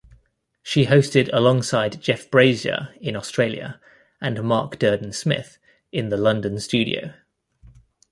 [0.63, 3.79] She hosted alongside Jeff Brazier in Australia,
[4.19, 5.59] and Mark Durden-Smith
[5.91, 7.13] in the London studio.